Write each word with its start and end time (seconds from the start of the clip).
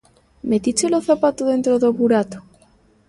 Metíchelo 0.49 0.97
zapato 1.07 1.45
dentro 1.45 1.77
do 1.77 1.89
burato? 1.97 2.37